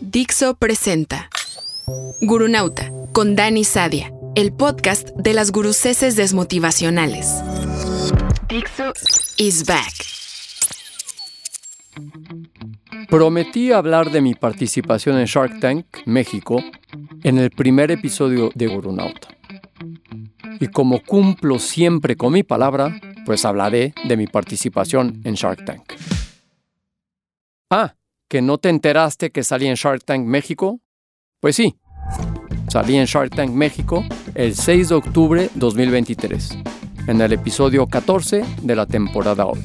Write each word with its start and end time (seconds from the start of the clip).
Dixo 0.00 0.54
presenta 0.56 1.30
Gurunauta 2.20 2.90
con 3.12 3.36
Dani 3.36 3.64
Sadia, 3.64 4.12
el 4.34 4.52
podcast 4.52 5.10
de 5.16 5.32
las 5.32 5.50
guruceses 5.50 6.16
desmotivacionales. 6.16 7.42
Dixo 8.48 8.92
is 9.38 9.64
back. 9.64 9.94
Prometí 13.08 13.72
hablar 13.72 14.10
de 14.10 14.20
mi 14.20 14.34
participación 14.34 15.18
en 15.18 15.26
Shark 15.26 15.60
Tank, 15.60 15.86
México, 16.04 16.62
en 17.22 17.38
el 17.38 17.50
primer 17.50 17.90
episodio 17.90 18.50
de 18.54 18.66
Gurunauta. 18.66 19.28
Y 20.60 20.68
como 20.68 21.02
cumplo 21.02 21.58
siempre 21.58 22.16
con 22.16 22.32
mi 22.32 22.42
palabra, 22.42 23.00
pues 23.24 23.44
hablaré 23.44 23.94
de 24.04 24.16
mi 24.16 24.26
participación 24.26 25.20
en 25.24 25.34
Shark 25.34 25.64
Tank. 25.64 25.92
Ah, 27.70 27.94
¿que 28.28 28.42
no 28.42 28.58
te 28.58 28.68
enteraste 28.68 29.30
que 29.30 29.44
salí 29.44 29.66
en 29.66 29.74
Shark 29.74 30.04
Tank 30.04 30.24
México? 30.24 30.80
Pues 31.40 31.56
sí, 31.56 31.76
salí 32.68 32.96
en 32.96 33.04
Shark 33.04 33.34
Tank 33.34 33.50
México 33.50 34.04
el 34.34 34.54
6 34.54 34.88
de 34.88 34.94
octubre 34.94 35.50
2023, 35.54 36.58
en 37.06 37.20
el 37.20 37.32
episodio 37.32 37.86
14 37.86 38.44
de 38.62 38.76
la 38.76 38.86
temporada 38.86 39.46
8. 39.46 39.60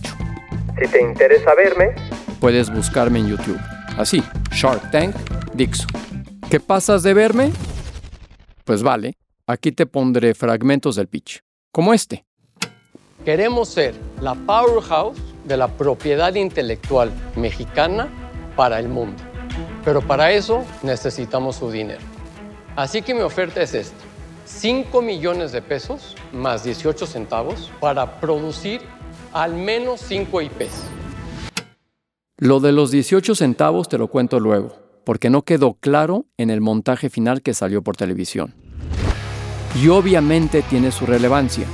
Si 0.80 0.88
te 0.88 1.02
interesa 1.02 1.56
verme, 1.56 1.96
puedes 2.40 2.72
buscarme 2.72 3.20
en 3.20 3.30
YouTube. 3.30 3.60
Así, 3.98 4.24
Shark 4.52 4.92
Tank 4.92 5.16
Dixo. 5.54 5.88
¿Qué 6.50 6.60
pasas 6.60 7.04
de 7.04 7.14
verme? 7.14 7.52
Pues 8.64 8.84
vale, 8.84 9.18
aquí 9.48 9.72
te 9.72 9.86
pondré 9.86 10.34
fragmentos 10.36 10.96
del 10.96 11.08
pitch, 11.08 11.42
como 11.72 11.94
este. 11.94 12.26
Queremos 13.26 13.70
ser 13.70 13.96
la 14.22 14.34
powerhouse 14.34 15.18
de 15.46 15.58
la 15.58 15.68
propiedad 15.68 16.34
intelectual 16.36 17.12
mexicana 17.36 18.21
para 18.56 18.80
el 18.80 18.90
mundo. 18.90 19.22
Pero 19.84 20.02
para 20.02 20.32
eso 20.32 20.64
necesitamos 20.84 21.58
su 21.58 21.72
dinero. 21.72 22.02
Así 22.76 23.02
que 23.02 23.14
mi 23.14 23.22
oferta 23.22 23.62
es 23.62 23.74
esta. 23.74 23.98
5 24.46 25.02
millones 25.02 25.52
de 25.52 25.62
pesos 25.62 26.16
más 26.34 26.64
18 26.64 27.06
centavos 27.06 27.72
para 27.80 28.20
producir 28.20 28.82
al 29.34 29.54
menos 29.54 30.02
5 30.02 30.42
IPs. 30.42 30.84
Lo 32.38 32.60
de 32.60 32.72
los 32.72 32.92
18 32.92 33.36
centavos 33.36 33.88
te 33.88 33.98
lo 33.98 34.08
cuento 34.08 34.40
luego, 34.40 34.76
porque 35.06 35.30
no 35.30 35.44
quedó 35.44 35.76
claro 35.76 36.26
en 36.38 36.50
el 36.50 36.60
montaje 36.60 37.10
final 37.10 37.42
que 37.42 37.54
salió 37.54 37.82
por 37.82 37.96
televisión. 37.96 38.56
Y 39.76 39.88
obviamente 39.90 40.64
tiene 40.64 40.92
su 40.92 41.06
relevancia. 41.06 41.66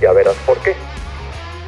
Ya 0.00 0.12
verás 0.12 0.36
por 0.46 0.58
qué. 0.58 0.74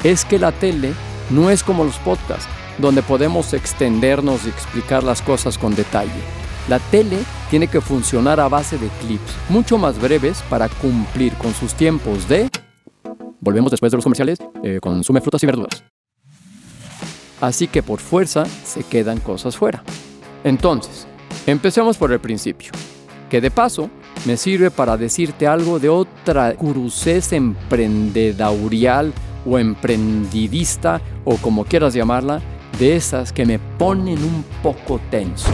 Es 0.05 0.25
que 0.25 0.39
la 0.39 0.53
tele 0.53 0.93
no 1.31 1.51
es 1.51 1.63
como 1.63 1.85
los 1.85 1.99
podcasts, 1.99 2.49
donde 2.79 3.03
podemos 3.03 3.53
extendernos 3.53 4.47
y 4.47 4.49
explicar 4.49 5.03
las 5.03 5.23
cosas 5.23 5.59
con 5.59 5.75
detalle. 5.75 6.11
La 6.69 6.79
tele 6.79 7.19
tiene 7.51 7.67
que 7.67 7.81
funcionar 7.81 8.39
a 8.41 8.49
base 8.49 8.79
de 8.79 8.89
clips, 9.01 9.33
mucho 9.49 9.79
más 9.79 10.01
breves 10.01 10.43
para 10.49 10.69
cumplir 10.69 11.33
con 11.35 11.53
sus 11.55 11.75
tiempos 11.75 12.29
de... 12.29 12.49
Volvemos 13.41 13.73
después 13.73 13.91
de 13.91 13.97
los 13.97 14.05
comerciales, 14.05 14.39
eh, 14.63 14.79
consume 14.81 15.21
frutas 15.21 15.43
y 15.43 15.47
verduras. 15.47 15.83
Así 17.41 17.67
que 17.67 17.83
por 17.83 17.99
fuerza 17.99 18.45
se 18.65 18.85
quedan 18.85 19.19
cosas 19.19 19.57
fuera. 19.57 19.83
Entonces, 20.45 21.09
empecemos 21.47 21.97
por 21.97 22.13
el 22.13 22.21
principio, 22.21 22.71
que 23.29 23.41
de 23.41 23.51
paso 23.51 23.91
me 24.25 24.37
sirve 24.37 24.71
para 24.71 24.97
decirte 24.97 25.49
algo 25.49 25.81
de 25.81 25.89
otra 25.89 26.55
cruces 26.55 27.33
emprendedaurial 27.33 29.13
o 29.45 29.59
emprendidista 29.59 31.01
o 31.25 31.37
como 31.37 31.65
quieras 31.65 31.95
llamarla, 31.95 32.41
de 32.79 32.97
esas 32.97 33.33
que 33.33 33.45
me 33.45 33.59
ponen 33.59 34.23
un 34.23 34.45
poco 34.63 35.01
tenso. 35.11 35.51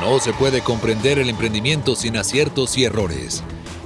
No 0.00 0.18
se 0.20 0.32
puede 0.32 0.60
comprender 0.62 1.18
el 1.18 1.28
emprendimiento 1.28 1.94
sin 1.94 2.16
aciertos 2.16 2.78
y 2.78 2.84
errores. 2.84 3.42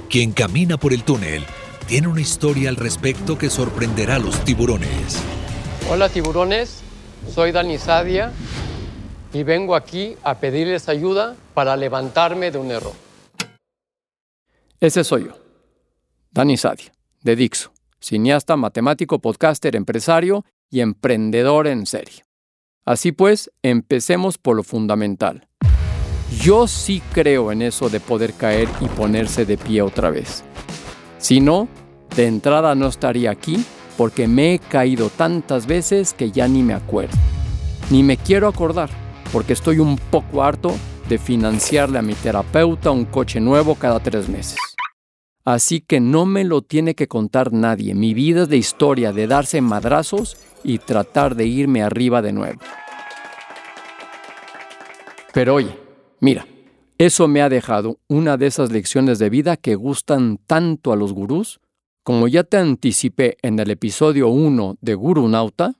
Quien 0.09 0.31
camina 0.31 0.77
por 0.77 0.93
el 0.93 1.03
túnel 1.03 1.43
tiene 1.87 2.07
una 2.07 2.21
historia 2.21 2.69
al 2.69 2.75
respecto 2.75 3.37
que 3.37 3.49
sorprenderá 3.49 4.15
a 4.15 4.19
los 4.19 4.43
tiburones. 4.45 5.21
Hola 5.89 6.09
tiburones, 6.09 6.81
soy 7.33 7.51
Dani 7.51 7.77
Sadia 7.77 8.31
y 9.33 9.43
vengo 9.43 9.75
aquí 9.75 10.15
a 10.23 10.35
pedirles 10.35 10.87
ayuda 10.87 11.35
para 11.53 11.75
levantarme 11.75 12.51
de 12.51 12.57
un 12.59 12.71
error. 12.71 12.93
Ese 14.79 15.03
soy 15.03 15.25
yo, 15.25 15.37
Dani 16.31 16.57
Sadia, 16.57 16.91
de 17.21 17.35
Dixo 17.35 17.73
cineasta, 18.03 18.57
matemático, 18.57 19.19
podcaster, 19.19 19.75
empresario 19.75 20.45
y 20.73 20.81
emprendedor 20.81 21.67
en 21.67 21.85
serie. 21.85 22.25
Así 22.83 23.11
pues, 23.11 23.51
empecemos 23.61 24.39
por 24.39 24.55
lo 24.55 24.63
fundamental. 24.63 25.47
Yo 26.41 26.67
sí 26.67 27.01
creo 27.13 27.51
en 27.51 27.61
eso 27.61 27.89
de 27.89 27.99
poder 27.99 28.33
caer 28.33 28.67
y 28.81 28.87
ponerse 28.87 29.45
de 29.45 29.57
pie 29.57 29.83
otra 29.83 30.09
vez. 30.09 30.43
Si 31.19 31.39
no, 31.39 31.67
de 32.15 32.25
entrada 32.25 32.73
no 32.73 32.87
estaría 32.87 33.29
aquí 33.29 33.63
porque 33.97 34.27
me 34.27 34.55
he 34.55 34.59
caído 34.59 35.09
tantas 35.09 35.67
veces 35.67 36.15
que 36.15 36.31
ya 36.31 36.47
ni 36.47 36.63
me 36.63 36.73
acuerdo. 36.73 37.15
Ni 37.91 38.01
me 38.01 38.17
quiero 38.17 38.47
acordar 38.47 38.89
porque 39.31 39.53
estoy 39.53 39.77
un 39.77 39.97
poco 39.97 40.43
harto 40.43 40.75
de 41.07 41.19
financiarle 41.19 41.99
a 41.99 42.01
mi 42.01 42.15
terapeuta 42.15 42.89
un 42.89 43.05
coche 43.05 43.39
nuevo 43.39 43.75
cada 43.75 43.99
tres 43.99 44.27
meses. 44.27 44.57
Así 45.45 45.81
que 45.81 45.99
no 45.99 46.25
me 46.25 46.43
lo 46.45 46.63
tiene 46.63 46.95
que 46.95 47.07
contar 47.07 47.53
nadie. 47.53 47.93
Mi 47.93 48.13
vida 48.13 48.43
es 48.43 48.49
de 48.49 48.57
historia, 48.57 49.11
de 49.11 49.27
darse 49.27 49.61
madrazos 49.61 50.37
y 50.63 50.79
tratar 50.79 51.35
de 51.35 51.45
irme 51.45 51.83
arriba 51.83 52.21
de 52.21 52.33
nuevo. 52.33 52.59
Pero 55.33 55.55
oye, 55.55 55.77
mira, 56.19 56.45
eso 56.97 57.27
me 57.27 57.41
ha 57.41 57.49
dejado 57.49 57.99
una 58.07 58.37
de 58.37 58.47
esas 58.47 58.71
lecciones 58.71 59.19
de 59.19 59.29
vida 59.29 59.57
que 59.57 59.75
gustan 59.75 60.37
tanto 60.37 60.91
a 60.93 60.95
los 60.95 61.13
gurús. 61.13 61.59
Como 62.03 62.27
ya 62.27 62.43
te 62.43 62.57
anticipé 62.57 63.37
en 63.41 63.59
el 63.59 63.71
episodio 63.71 64.27
1 64.27 64.77
de 64.81 64.93
Guru 64.93 65.27
Nauta, 65.27 65.73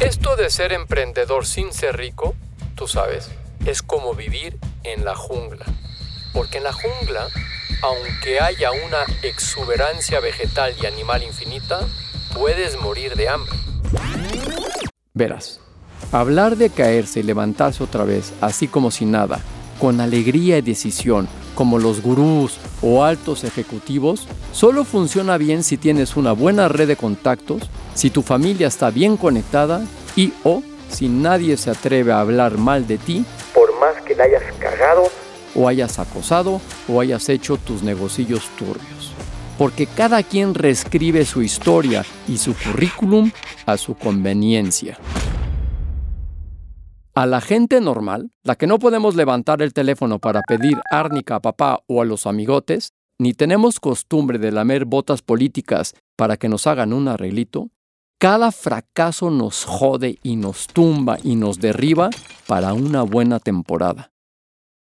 esto 0.00 0.36
de 0.36 0.48
ser 0.50 0.72
emprendedor 0.72 1.44
sin 1.44 1.72
ser 1.72 1.96
rico, 1.96 2.34
tú 2.74 2.86
sabes, 2.86 3.30
es 3.66 3.82
como 3.82 4.14
vivir 4.14 4.56
en 4.84 5.04
la 5.04 5.14
jungla. 5.14 5.66
Porque 6.32 6.58
en 6.58 6.64
la 6.64 6.72
jungla 6.72 7.28
aunque 7.82 8.40
haya 8.40 8.70
una 8.72 9.04
exuberancia 9.22 10.20
vegetal 10.20 10.74
y 10.80 10.86
animal 10.86 11.22
infinita, 11.22 11.86
puedes 12.34 12.80
morir 12.80 13.14
de 13.14 13.28
hambre. 13.28 13.52
Verás, 15.14 15.60
hablar 16.12 16.56
de 16.56 16.70
caerse 16.70 17.20
y 17.20 17.22
levantarse 17.22 17.82
otra 17.82 18.04
vez, 18.04 18.32
así 18.40 18.68
como 18.68 18.90
si 18.90 19.04
nada, 19.04 19.40
con 19.80 20.00
alegría 20.00 20.58
y 20.58 20.62
decisión, 20.62 21.28
como 21.54 21.78
los 21.78 22.02
gurús 22.02 22.58
o 22.82 23.04
altos 23.04 23.44
ejecutivos, 23.44 24.26
solo 24.52 24.84
funciona 24.84 25.36
bien 25.36 25.62
si 25.62 25.76
tienes 25.76 26.16
una 26.16 26.32
buena 26.32 26.68
red 26.68 26.88
de 26.88 26.96
contactos, 26.96 27.62
si 27.94 28.10
tu 28.10 28.22
familia 28.22 28.68
está 28.68 28.90
bien 28.90 29.16
conectada 29.16 29.82
y 30.16 30.32
o 30.44 30.62
si 30.90 31.08
nadie 31.08 31.56
se 31.56 31.70
atreve 31.70 32.12
a 32.12 32.20
hablar 32.20 32.58
mal 32.58 32.86
de 32.86 32.98
ti, 32.98 33.24
por 33.54 33.78
más 33.78 34.00
que 34.02 34.14
la 34.14 34.24
hayas 34.24 34.42
cagado 34.58 35.04
o 35.54 35.68
hayas 35.68 35.98
acosado 35.98 36.60
o 36.88 37.00
hayas 37.00 37.28
hecho 37.28 37.56
tus 37.56 37.82
negocios 37.82 38.48
turbios. 38.58 38.99
Porque 39.60 39.86
cada 39.86 40.22
quien 40.22 40.54
reescribe 40.54 41.26
su 41.26 41.42
historia 41.42 42.02
y 42.26 42.38
su 42.38 42.54
currículum 42.54 43.30
a 43.66 43.76
su 43.76 43.94
conveniencia. 43.94 44.96
A 47.14 47.26
la 47.26 47.42
gente 47.42 47.82
normal, 47.82 48.30
la 48.42 48.54
que 48.56 48.66
no 48.66 48.78
podemos 48.78 49.16
levantar 49.16 49.60
el 49.60 49.74
teléfono 49.74 50.18
para 50.18 50.40
pedir 50.48 50.80
árnica 50.90 51.34
a 51.34 51.40
papá 51.40 51.80
o 51.88 52.00
a 52.00 52.06
los 52.06 52.26
amigotes, 52.26 52.94
ni 53.18 53.34
tenemos 53.34 53.80
costumbre 53.80 54.38
de 54.38 54.50
lamer 54.50 54.86
botas 54.86 55.20
políticas 55.20 55.92
para 56.16 56.38
que 56.38 56.48
nos 56.48 56.66
hagan 56.66 56.94
un 56.94 57.08
arreglito, 57.08 57.68
cada 58.18 58.52
fracaso 58.52 59.28
nos 59.28 59.66
jode 59.66 60.18
y 60.22 60.36
nos 60.36 60.68
tumba 60.68 61.18
y 61.22 61.36
nos 61.36 61.60
derriba 61.60 62.08
para 62.46 62.72
una 62.72 63.02
buena 63.02 63.38
temporada. 63.40 64.10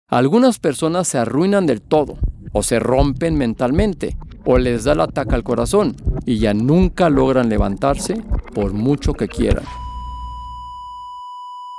Algunas 0.07 0.57
personas 0.57 1.09
se 1.09 1.17
arruinan 1.17 1.65
del 1.65 1.81
todo, 1.81 2.17
o 2.53 2.63
se 2.63 2.79
rompen 2.79 3.35
mentalmente, 3.35 4.15
o 4.45 4.57
les 4.57 4.83
da 4.83 4.93
el 4.93 5.01
ataque 5.01 5.35
al 5.35 5.43
corazón 5.43 5.95
y 6.25 6.39
ya 6.39 6.53
nunca 6.53 7.09
logran 7.09 7.49
levantarse 7.49 8.21
por 8.53 8.73
mucho 8.73 9.13
que 9.13 9.27
quieran. 9.27 9.63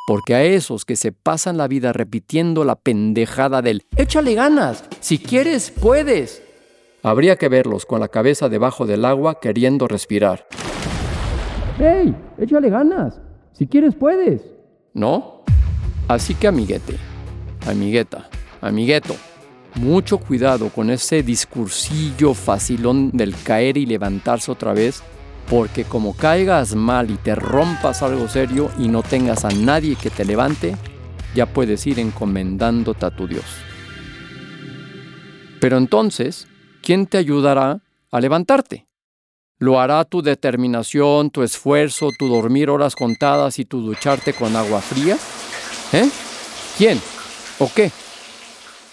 Porque 0.06 0.34
a 0.34 0.43
esos 0.43 0.84
que 0.84 0.96
se 0.96 1.12
pasan 1.12 1.56
la 1.56 1.69
vida 1.69 1.93
repitiendo 1.93 2.64
la 2.64 2.76
pendejada 2.76 3.62
del 3.62 3.84
échale 3.96 4.34
ganas, 4.34 4.84
si 5.00 5.19
quieres, 5.19 5.70
puedes, 5.70 6.43
habría 7.02 7.37
que 7.37 7.49
verlos 7.49 7.87
con 7.87 8.00
la 8.00 8.08
cabeza 8.08 8.49
debajo 8.49 8.87
del 8.87 9.05
agua 9.05 9.40
queriendo 9.40 9.88
respirar. 9.88 10.46
¡Hey! 11.78 12.14
Échale 12.38 12.70
ganas, 12.70 13.20
si 13.52 13.66
quieres, 13.66 13.94
puedes. 13.94 14.43
¿No? 14.93 15.43
Así 16.08 16.34
que 16.34 16.49
amiguete 16.49 16.99
amigueta, 17.66 18.28
amigueto, 18.61 19.14
mucho 19.75 20.19
cuidado 20.19 20.69
con 20.71 20.91
ese 20.91 21.23
discursillo 21.23 22.35
facilón 22.35 23.11
del 23.12 23.35
caer 23.43 23.76
y 23.76 23.87
levantarse 23.87 24.50
otra 24.50 24.73
vez, 24.73 25.03
porque 25.49 25.85
como 25.85 26.17
caigas 26.17 26.75
mal 26.75 27.11
y 27.11 27.17
te 27.17 27.35
rompas 27.35 28.03
algo 28.03 28.29
serio 28.29 28.71
y 28.79 28.88
no 28.88 29.03
tengas 29.03 29.44
a 29.44 29.50
nadie 29.50 29.97
que 29.97 30.11
te 30.11 30.25
levante, 30.25 30.76
ya 31.35 31.47
puedes 31.47 31.87
ir 31.87 31.99
encomendándote 31.99 33.06
a 33.06 33.11
tu 33.11 33.26
Dios. 33.26 33.44
Pero 35.61 35.79
entonces, 35.79 36.47
¿quién 36.82 37.06
te 37.06 37.19
ayudará 37.19 37.81
a 38.11 38.21
levantarte? 38.21 38.87
¿Lo 39.59 39.81
hará 39.81 40.05
tu 40.05 40.21
determinación, 40.21 41.31
tu 41.31 41.43
esfuerzo, 41.43 42.11
tu 42.19 42.29
dormir 42.29 42.71
horas 42.71 42.94
contadas 42.94 43.59
y 43.59 43.65
tu 43.65 43.81
ducharte 43.81 44.35
con 44.35 44.55
agua 44.56 44.81
fría? 44.81 45.17
¿Eh? 45.93 46.09
¿Quién? 46.76 47.00
¿O 47.59 47.71
qué? 47.75 47.91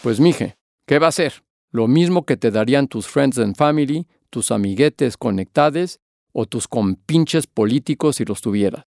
Pues 0.02 0.20
mije, 0.20 0.56
¿qué 0.86 1.00
va 1.00 1.08
a 1.08 1.12
ser? 1.12 1.44
Lo 1.72 1.88
mismo 1.88 2.26
que 2.26 2.38
te 2.38 2.52
darían 2.52 2.88
tus 2.88 3.08
friends 3.08 3.38
and 3.40 3.56
family, 3.56 4.08
tus 4.30 4.52
amiguetes 4.52 5.18
conectades 5.18 6.00
o 6.34 6.46
tus 6.46 6.68
compinches 6.68 7.48
políticos 7.48 8.18
si 8.18 8.26
los 8.26 8.42
tuvieras. 8.42 8.86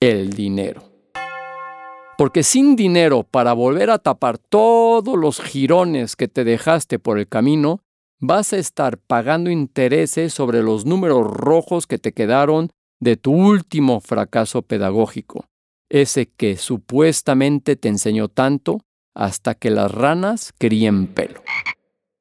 El 0.00 0.30
dinero. 0.30 0.82
Porque 2.16 2.42
sin 2.42 2.76
dinero 2.76 3.22
para 3.22 3.52
volver 3.52 3.90
a 3.90 3.98
tapar 3.98 4.38
todos 4.38 5.16
los 5.16 5.40
jirones 5.40 6.16
que 6.16 6.28
te 6.28 6.44
dejaste 6.44 6.98
por 6.98 7.18
el 7.18 7.28
camino, 7.28 7.80
vas 8.18 8.52
a 8.52 8.58
estar 8.58 8.98
pagando 8.98 9.50
intereses 9.50 10.34
sobre 10.34 10.62
los 10.62 10.84
números 10.84 11.26
rojos 11.26 11.86
que 11.86 11.98
te 11.98 12.12
quedaron 12.12 12.70
de 13.00 13.16
tu 13.16 13.32
último 13.32 14.00
fracaso 14.00 14.62
pedagógico, 14.62 15.46
ese 15.88 16.26
que 16.26 16.56
supuestamente 16.56 17.76
te 17.76 17.88
enseñó 17.88 18.28
tanto 18.28 18.80
hasta 19.18 19.54
que 19.54 19.70
las 19.70 19.90
ranas 19.90 20.54
críen 20.56 21.08
pelo. 21.08 21.42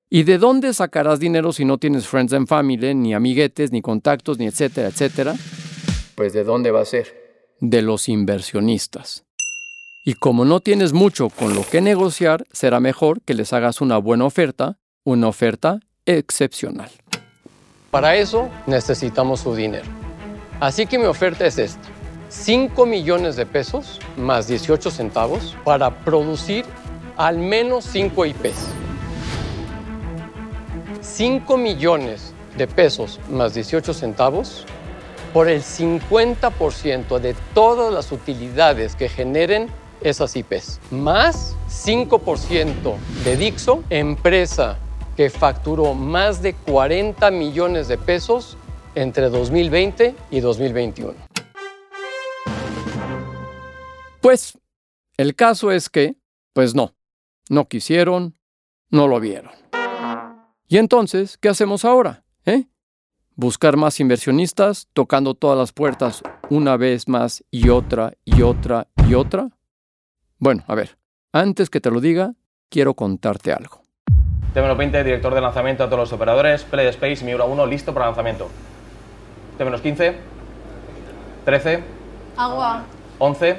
¿Y 0.09 0.23
de 0.23 0.39
dónde 0.39 0.73
sacarás 0.73 1.19
dinero 1.19 1.53
si 1.53 1.63
no 1.63 1.77
tienes 1.77 2.07
friends 2.07 2.33
and 2.33 2.47
family, 2.47 2.95
ni 2.95 3.13
amiguetes, 3.13 3.71
ni 3.71 3.81
contactos, 3.81 4.39
ni 4.39 4.47
etcétera, 4.47 4.87
etcétera? 4.87 5.35
Pues 6.15 6.33
de 6.33 6.43
dónde 6.43 6.71
va 6.71 6.81
a 6.81 6.85
ser? 6.85 7.53
De 7.59 7.83
los 7.83 8.09
inversionistas. 8.09 9.25
Y 10.05 10.15
como 10.15 10.43
no 10.43 10.59
tienes 10.59 10.93
mucho 10.93 11.29
con 11.29 11.53
lo 11.53 11.63
que 11.63 11.81
negociar, 11.81 12.45
será 12.51 12.79
mejor 12.79 13.21
que 13.21 13.35
les 13.35 13.53
hagas 13.53 13.79
una 13.79 13.97
buena 13.97 14.25
oferta, 14.25 14.79
una 15.03 15.27
oferta 15.27 15.79
excepcional. 16.05 16.89
Para 17.91 18.15
eso 18.15 18.49
necesitamos 18.65 19.41
su 19.41 19.53
dinero. 19.53 19.87
Así 20.59 20.87
que 20.87 20.97
mi 20.97 21.05
oferta 21.05 21.45
es 21.45 21.59
esta. 21.59 21.87
5 22.29 22.85
millones 22.85 23.35
de 23.35 23.45
pesos 23.45 23.99
más 24.17 24.47
18 24.47 24.89
centavos 24.89 25.55
para 25.63 26.03
producir 26.03 26.65
al 27.17 27.39
menos 27.39 27.85
5 27.85 28.25
IPs. 28.27 28.67
5 31.01 31.57
millones 31.57 32.33
de 32.57 32.67
pesos 32.67 33.19
más 33.29 33.53
18 33.53 33.93
centavos 33.93 34.65
por 35.33 35.49
el 35.49 35.61
50% 35.61 37.19
de 37.19 37.35
todas 37.53 37.91
las 37.91 38.11
utilidades 38.11 38.95
que 38.95 39.09
generen 39.09 39.67
esas 40.01 40.35
IPs, 40.35 40.79
más 40.91 41.55
5% 41.69 42.95
de 43.23 43.35
Dixo, 43.35 43.83
empresa 43.89 44.77
que 45.15 45.31
facturó 45.31 45.95
más 45.95 46.43
de 46.43 46.53
40 46.53 47.31
millones 47.31 47.87
de 47.87 47.97
pesos 47.97 48.57
entre 48.93 49.29
2020 49.29 50.15
y 50.29 50.39
2021. 50.39 51.15
Pues 54.21 54.57
el 55.17 55.35
caso 55.35 55.71
es 55.71 55.89
que, 55.89 56.15
pues 56.53 56.75
no, 56.75 56.93
no 57.49 57.67
quisieron, 57.67 58.35
no 58.89 59.07
lo 59.07 59.19
vieron. 59.19 59.51
Y 60.67 60.77
entonces, 60.77 61.37
¿qué 61.37 61.49
hacemos 61.49 61.85
ahora? 61.85 62.23
¿Eh? 62.45 62.65
Buscar 63.35 63.77
más 63.77 63.99
inversionistas, 63.99 64.87
tocando 64.93 65.33
todas 65.33 65.57
las 65.57 65.71
puertas 65.71 66.23
una 66.49 66.75
vez 66.75 67.07
más 67.07 67.43
y 67.51 67.69
otra 67.69 68.13
y 68.25 68.41
otra 68.41 68.87
y 69.07 69.13
otra. 69.13 69.49
Bueno, 70.39 70.63
a 70.67 70.75
ver, 70.75 70.97
antes 71.31 71.69
que 71.69 71.79
te 71.79 71.91
lo 71.91 72.01
diga, 72.01 72.33
quiero 72.69 72.93
contarte 72.93 73.53
algo. 73.53 73.81
T-20, 74.53 75.03
director 75.03 75.33
de 75.33 75.41
lanzamiento 75.41 75.83
a 75.83 75.87
todos 75.87 75.99
los 75.99 76.13
operadores, 76.13 76.63
Play 76.63 76.87
Space, 76.87 77.23
Miura 77.23 77.45
1, 77.45 77.65
listo 77.67 77.93
para 77.93 78.07
lanzamiento. 78.07 78.49
T-15, 79.57 80.15
13, 81.45 81.83
Agua. 82.37 82.83
11, 83.19 83.57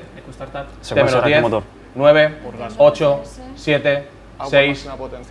Secuencia 0.83 1.23
T-10, 1.23 1.41
motor. 1.41 1.78
9, 1.99 2.31
8, 2.79 3.23
7, 3.57 4.05
6, 4.49 4.89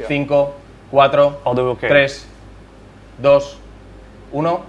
5, 0.08 0.54
4, 0.92 1.40
AWK. 1.46 1.80
3, 1.88 2.28
2, 3.20 3.58
1, 4.34 4.60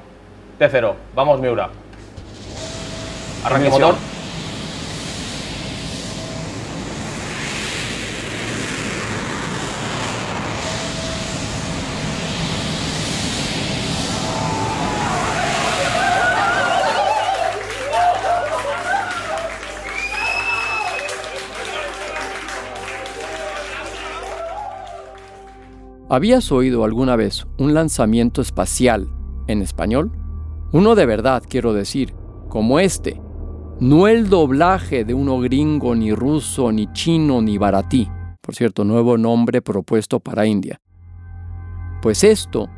T0. 0.60 0.94
Vamos, 1.14 1.40
Miura. 1.40 1.70
Arranque 3.44 3.70
motor. 3.70 3.94
¿Habías 26.18 26.50
oído 26.50 26.82
alguna 26.82 27.14
vez 27.14 27.46
un 27.58 27.74
lanzamiento 27.74 28.40
espacial 28.40 29.06
en 29.46 29.62
español? 29.62 30.10
Uno 30.72 30.96
de 30.96 31.06
verdad, 31.06 31.44
quiero 31.48 31.72
decir, 31.72 32.12
como 32.48 32.80
este. 32.80 33.22
No 33.78 34.08
el 34.08 34.28
doblaje 34.28 35.04
de 35.04 35.14
uno 35.14 35.38
gringo, 35.38 35.94
ni 35.94 36.12
ruso, 36.12 36.72
ni 36.72 36.92
chino, 36.92 37.40
ni 37.40 37.56
baratí. 37.56 38.10
Por 38.40 38.56
cierto, 38.56 38.82
nuevo 38.82 39.16
nombre 39.16 39.62
propuesto 39.62 40.18
para 40.18 40.44
India. 40.44 40.80
Pues 42.02 42.24
esto, 42.24 42.68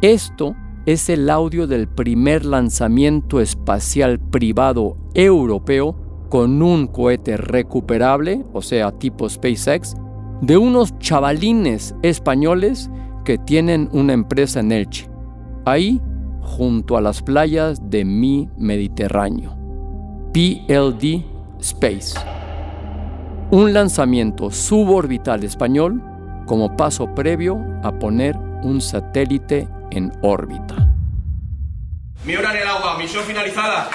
esto 0.00 0.54
es 0.86 1.08
el 1.08 1.30
audio 1.30 1.66
del 1.66 1.88
primer 1.88 2.44
lanzamiento 2.44 3.40
espacial 3.40 4.20
privado 4.20 4.96
europeo 5.14 5.96
con 6.28 6.62
un 6.62 6.86
cohete 6.86 7.36
recuperable, 7.36 8.46
o 8.52 8.62
sea, 8.62 8.92
tipo 8.92 9.28
SpaceX, 9.28 9.96
de 10.42 10.56
unos 10.58 10.98
chavalines 10.98 11.94
españoles 12.02 12.90
que 13.24 13.38
tienen 13.38 13.88
una 13.92 14.12
empresa 14.12 14.60
en 14.60 14.72
Elche, 14.72 15.08
ahí 15.64 16.00
junto 16.40 16.96
a 16.96 17.00
las 17.00 17.22
playas 17.22 17.78
de 17.88 18.04
mi 18.04 18.48
Mediterráneo. 18.58 19.56
PLD 20.32 21.24
Space. 21.60 22.18
Un 23.52 23.72
lanzamiento 23.72 24.50
suborbital 24.50 25.44
español 25.44 26.02
como 26.46 26.76
paso 26.76 27.14
previo 27.14 27.58
a 27.84 27.92
poner 27.92 28.36
un 28.64 28.80
satélite 28.80 29.68
en 29.92 30.12
órbita. 30.22 30.88
Miura 32.24 32.50
en 32.50 32.62
el 32.62 32.68
agua, 32.68 32.98
misión 32.98 33.22
finalizada. 33.22 33.88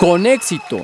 Con 0.00 0.24
éxito. 0.24 0.78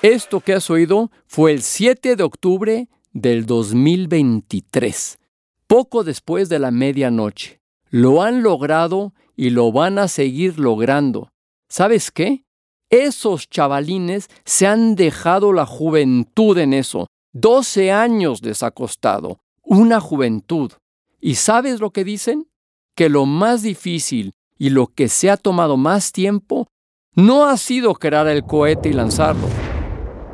Esto 0.00 0.40
que 0.40 0.54
has 0.54 0.70
oído 0.70 1.10
fue 1.26 1.52
el 1.52 1.60
7 1.60 2.16
de 2.16 2.22
octubre 2.22 2.88
del 3.12 3.44
2023, 3.44 5.18
poco 5.66 6.02
después 6.02 6.48
de 6.48 6.58
la 6.58 6.70
medianoche. 6.70 7.60
Lo 7.90 8.22
han 8.22 8.42
logrado 8.42 9.12
y 9.36 9.50
lo 9.50 9.70
van 9.70 9.98
a 9.98 10.08
seguir 10.08 10.58
logrando. 10.58 11.28
¿Sabes 11.68 12.10
qué? 12.10 12.46
Esos 12.88 13.50
chavalines 13.50 14.30
se 14.46 14.66
han 14.66 14.94
dejado 14.94 15.52
la 15.52 15.66
juventud 15.66 16.56
en 16.56 16.72
eso. 16.72 17.08
12 17.34 17.92
años 17.92 18.42
les 18.42 18.62
ha 18.62 18.70
costado. 18.70 19.40
Una 19.62 20.00
juventud. 20.00 20.72
¿Y 21.20 21.34
sabes 21.34 21.80
lo 21.80 21.90
que 21.90 22.02
dicen? 22.02 22.48
Que 22.96 23.10
lo 23.10 23.26
más 23.26 23.60
difícil 23.60 24.32
y 24.56 24.70
lo 24.70 24.86
que 24.86 25.10
se 25.10 25.28
ha 25.28 25.36
tomado 25.36 25.76
más 25.76 26.12
tiempo 26.12 26.66
no 27.14 27.44
ha 27.44 27.56
sido 27.56 27.94
crear 27.94 28.26
el 28.28 28.44
cohete 28.44 28.88
y 28.88 28.92
lanzarlo. 28.92 29.48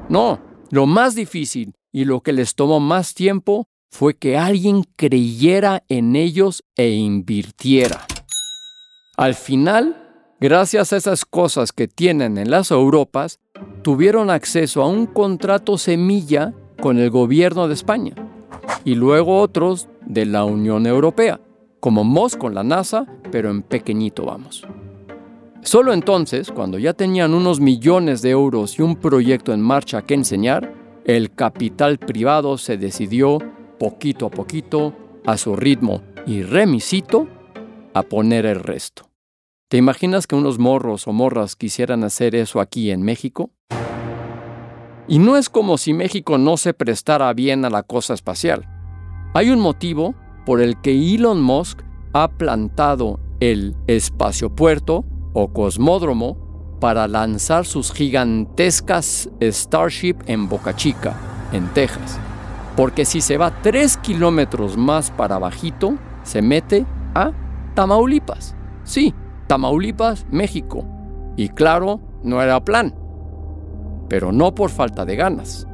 No, 0.09 0.41
lo 0.71 0.87
más 0.87 1.15
difícil 1.15 1.75
y 1.93 2.05
lo 2.05 2.21
que 2.21 2.33
les 2.33 2.55
tomó 2.55 2.81
más 2.81 3.15
tiempo 3.15 3.67
fue 3.91 4.15
que 4.15 4.39
alguien 4.39 4.85
creyera 4.97 5.83
en 5.89 6.17
ellos 6.17 6.63
e 6.77 6.91
invirtiera. 6.91 8.07
Al 9.17 9.35
final, 9.35 10.37
gracias 10.41 10.93
a 10.93 10.97
esas 10.97 11.25
cosas 11.25 11.73
que 11.73 11.89
tienen 11.89 12.39
en 12.39 12.51
las 12.51 12.71
Europas, 12.71 13.41
tuvieron 13.83 14.31
acceso 14.31 14.83
a 14.83 14.89
un 14.89 15.07
contrato 15.07 15.77
semilla 15.77 16.55
con 16.81 16.99
el 16.99 17.11
gobierno 17.11 17.69
de 17.69 17.75
España 17.75 18.15
y 18.85 18.95
luego 18.95 19.39
otros 19.41 19.89
de 20.07 20.25
la 20.25 20.45
Unión 20.45 20.87
Europea, 20.87 21.41
como 21.81 22.05
Moss 22.05 22.37
con 22.37 22.55
la 22.55 22.63
NASA, 22.63 23.07
pero 23.31 23.51
en 23.51 23.63
pequeñito 23.63 24.25
vamos. 24.25 24.67
Solo 25.63 25.93
entonces, 25.93 26.51
cuando 26.51 26.79
ya 26.79 26.95
tenían 26.95 27.35
unos 27.35 27.61
millones 27.61 28.23
de 28.23 28.31
euros 28.31 28.79
y 28.79 28.83
un 28.83 28.97
proyecto 28.97 29.53
en 29.53 29.61
marcha 29.61 30.03
que 30.03 30.15
enseñar, 30.15 30.75
el 31.05 31.35
capital 31.35 31.99
privado 31.99 32.57
se 32.57 32.79
decidió, 32.79 33.39
poquito 33.79 34.27
a 34.27 34.31
poquito, 34.31 34.95
a 35.27 35.37
su 35.37 35.57
ritmo 35.57 36.03
y 36.27 36.43
remisito, 36.43 37.29
a 37.93 38.03
poner 38.03 38.47
el 38.47 38.61
resto. 38.61 39.11
¿Te 39.69 39.77
imaginas 39.77 40.27
que 40.27 40.35
unos 40.35 40.59
morros 40.59 41.07
o 41.07 41.13
morras 41.13 41.57
quisieran 41.57 42.05
hacer 42.05 42.35
eso 42.35 42.61
aquí 42.61 42.91
en 42.91 43.03
México? 43.03 43.51
Y 45.09 45.19
no 45.19 45.37
es 45.37 45.51
como 45.51 45.77
si 45.77 45.93
México 45.93 46.39
no 46.39 46.57
se 46.57 46.73
prestara 46.73 47.33
bien 47.35 47.65
a 47.65 47.71
la 47.71 47.83
cosa 47.83 48.15
espacial. 48.15 48.67
Hay 49.35 49.51
un 49.51 49.61
motivo 49.61 50.15
por 50.47 50.61
el 50.61 50.81
que 50.81 50.93
Elon 51.15 51.41
Musk 51.41 51.83
ha 52.15 52.29
plantado 52.29 53.21
el 53.41 53.77
espaciopuerto 53.87 55.05
o 55.33 55.53
cosmódromo 55.53 56.37
para 56.81 57.07
lanzar 57.07 57.67
sus 57.67 57.93
gigantescas 57.93 59.29
Starship 59.41 60.17
en 60.27 60.49
Boca 60.49 60.75
Chica, 60.75 61.15
en 61.53 61.69
Texas. 61.69 62.19
Porque 62.77 63.05
si 63.05 63.21
se 63.21 63.37
va 63.37 63.63
tres 63.63 63.97
kilómetros 63.97 64.77
más 64.77 65.11
para 65.11 65.39
bajito, 65.39 65.95
se 66.23 66.41
mete 66.41 66.87
a 67.15 67.33
Tamaulipas. 67.75 68.57
Sí, 68.85 69.15
Tamaulipas, 69.47 70.27
México. 70.31 70.85
Y 71.37 71.51
claro, 71.51 72.01
no 72.23 72.41
era 72.43 72.65
plan. 72.65 72.95
Pero 74.09 74.33
no 74.33 74.55
por 74.55 74.71
falta 74.71 75.05
de 75.05 75.17
ganas. 75.17 75.67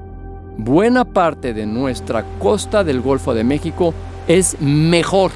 Buena 0.59 1.05
parte 1.05 1.53
de 1.55 1.67
nuestra 1.67 2.25
costa 2.39 2.83
del 2.83 3.01
Golfo 3.01 3.35
de 3.35 3.45
México 3.45 3.95
es 4.27 4.61
mejor 4.61 5.31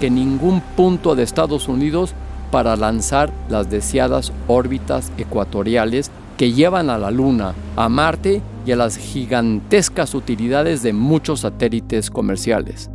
que 0.00 0.10
ningún 0.10 0.60
punto 0.60 1.14
de 1.14 1.22
Estados 1.22 1.68
Unidos 1.68 2.14
para 2.50 2.76
lanzar 2.76 3.32
las 3.48 3.70
deseadas 3.70 4.32
órbitas 4.48 5.12
ecuatoriales 5.18 6.10
que 6.36 6.52
llevan 6.52 6.90
a 6.90 6.98
la 6.98 7.10
Luna, 7.10 7.54
a 7.76 7.88
Marte 7.88 8.42
y 8.66 8.72
a 8.72 8.76
las 8.76 8.96
gigantescas 8.96 10.14
utilidades 10.14 10.82
de 10.82 10.92
muchos 10.92 11.40
satélites 11.40 12.10
comerciales. 12.10 12.90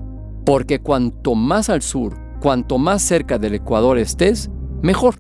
Porque 0.46 0.80
cuanto 0.80 1.36
más 1.36 1.70
al 1.70 1.82
sur, 1.82 2.18
cuanto 2.40 2.78
más 2.78 3.02
cerca 3.02 3.38
del 3.38 3.56
Ecuador 3.56 3.98
estés, 3.98 4.50
mejor. 4.82 5.16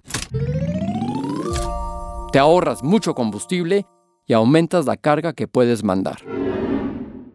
Te 2.31 2.39
ahorras 2.39 2.83
mucho 2.83 3.13
combustible 3.13 3.85
y 4.25 4.33
aumentas 4.33 4.85
la 4.85 4.97
carga 4.97 5.33
que 5.33 5.47
puedes 5.47 5.83
mandar. 5.83 6.19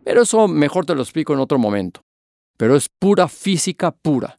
Pero 0.04 0.22
eso 0.22 0.48
mejor 0.48 0.86
te 0.86 0.94
lo 0.94 1.02
explico 1.02 1.32
en 1.32 1.40
otro 1.40 1.58
momento. 1.58 2.02
Pero 2.56 2.76
es 2.76 2.88
pura 2.88 3.26
física 3.26 3.90
pura. 3.90 4.38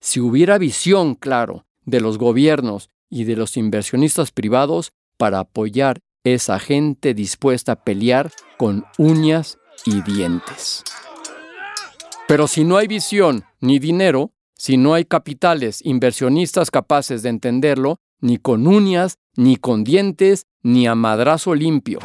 Si 0.00 0.18
hubiera 0.18 0.58
visión, 0.58 1.14
claro, 1.14 1.66
de 1.84 2.00
los 2.00 2.18
gobiernos 2.18 2.88
y 3.10 3.24
de 3.24 3.36
los 3.36 3.56
inversionistas 3.56 4.32
privados 4.32 4.92
para 5.18 5.40
apoyar 5.40 6.00
esa 6.24 6.58
gente 6.58 7.14
dispuesta 7.14 7.72
a 7.72 7.84
pelear 7.84 8.30
con 8.56 8.84
uñas 8.98 9.58
y 9.84 10.02
dientes. 10.02 10.84
Pero 12.26 12.46
si 12.46 12.64
no 12.64 12.76
hay 12.76 12.86
visión 12.86 13.44
ni 13.60 13.78
dinero, 13.78 14.32
si 14.56 14.76
no 14.76 14.94
hay 14.94 15.04
capitales 15.04 15.80
inversionistas 15.84 16.70
capaces 16.70 17.22
de 17.22 17.30
entenderlo, 17.30 17.96
ni 18.20 18.36
con 18.36 18.66
uñas, 18.66 19.16
ni 19.34 19.56
con 19.56 19.84
dientes, 19.84 20.46
ni 20.62 20.86
a 20.86 20.94
madrazo 20.94 21.54
limpio. 21.54 21.98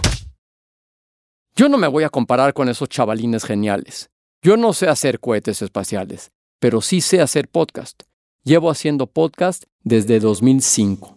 Yo 1.56 1.70
no 1.70 1.78
me 1.78 1.88
voy 1.88 2.04
a 2.04 2.10
comparar 2.10 2.54
con 2.54 2.70
esos 2.70 2.90
chavalines 2.90 3.44
geniales. 3.44 4.10
Yo 4.42 4.58
no 4.58 4.74
sé 4.74 4.88
hacer 4.88 5.20
cohetes 5.20 5.62
espaciales, 5.62 6.32
pero 6.66 6.82
sí 6.82 7.00
sé 7.00 7.22
hacer 7.22 7.48
podcast. 7.48 8.02
Llevo 8.44 8.72
haciendo 8.72 9.06
podcast 9.06 9.66
desde 9.84 10.20
2005. 10.20 11.16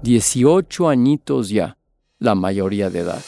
18 0.00 0.88
añitos 0.88 1.50
ya, 1.50 1.76
la 2.18 2.34
mayoría 2.34 2.88
de 2.88 3.00
edad. 3.00 3.22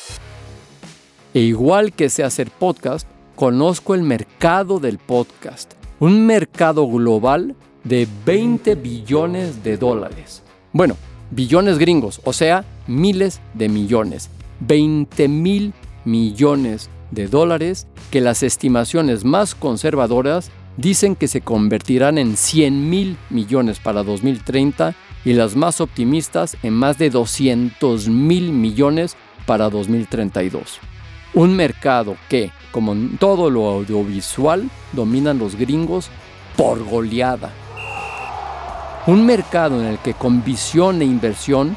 E 1.35 1.41
igual 1.41 1.93
que 1.93 2.09
sé 2.09 2.25
hacer 2.25 2.51
podcast, 2.51 3.07
conozco 3.37 3.95
el 3.95 4.03
mercado 4.03 4.81
del 4.81 4.97
podcast, 4.97 5.75
un 5.99 6.25
mercado 6.25 6.89
global 6.89 7.55
de 7.85 8.09
20 8.25 8.77
billones 8.77 9.63
de 9.63 9.77
dólares. 9.77 10.43
Bueno, 10.73 10.97
billones 11.31 11.77
gringos, 11.77 12.23
o 12.25 12.33
sea, 12.33 12.65
miles 12.87 13.43
de 13.53 13.69
millones. 13.69 14.31
20 14.61 15.29
mil 15.29 15.75
millones 16.07 16.89
de 17.11 17.27
dólares 17.27 17.87
que 18.11 18.23
las 18.23 18.43
estimaciones 18.43 19.23
más 19.23 19.55
conservadoras 19.55 20.51
dicen 20.81 21.15
que 21.15 21.29
se 21.29 21.43
convertirán 21.43 22.17
en 22.17 22.37
100 22.37 22.89
mil 22.89 23.17
millones 23.29 23.79
para 23.79 24.03
2030 24.03 24.95
y 25.25 25.35
las 25.35 25.55
más 25.55 25.81
optimistas 25.81 26.57
en 26.63 26.73
más 26.73 26.97
de 26.97 27.11
200 27.11 28.09
mil 28.09 28.53
millones 28.53 29.17
para 29.47 29.69
2032. 29.69 30.79
Un 31.35 31.55
mercado 31.55 32.17
que, 32.29 32.51
como 32.73 32.93
en 32.93 33.19
todo 33.19 33.51
lo 33.51 33.69
audiovisual, 33.69 34.71
dominan 34.93 35.39
los 35.39 35.55
gringos 35.55 36.09
por 36.57 36.83
goleada. 36.85 37.51
Un 39.07 39.27
mercado 39.27 39.81
en 39.81 39.87
el 39.87 39.99
que 39.99 40.15
con 40.15 40.43
visión 40.43 41.03
e 41.03 41.05
inversión 41.05 41.77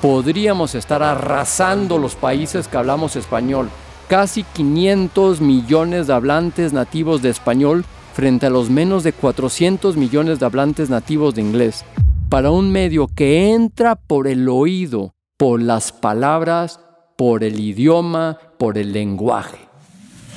podríamos 0.00 0.74
estar 0.74 1.02
arrasando 1.02 1.96
los 1.96 2.16
países 2.16 2.68
que 2.68 2.76
hablamos 2.76 3.16
español. 3.16 3.70
Casi 4.08 4.42
500 4.42 5.40
millones 5.40 6.06
de 6.06 6.12
hablantes 6.12 6.72
nativos 6.72 7.22
de 7.22 7.30
español 7.30 7.84
frente 8.12 8.46
a 8.46 8.50
los 8.50 8.70
menos 8.70 9.02
de 9.02 9.12
400 9.12 9.96
millones 9.96 10.38
de 10.38 10.46
hablantes 10.46 10.90
nativos 10.90 11.34
de 11.34 11.42
inglés, 11.42 11.84
para 12.28 12.50
un 12.50 12.70
medio 12.70 13.08
que 13.08 13.52
entra 13.52 13.96
por 13.96 14.26
el 14.26 14.48
oído, 14.48 15.14
por 15.36 15.60
las 15.60 15.92
palabras, 15.92 16.80
por 17.16 17.44
el 17.44 17.60
idioma, 17.60 18.38
por 18.58 18.78
el 18.78 18.92
lenguaje. 18.92 19.58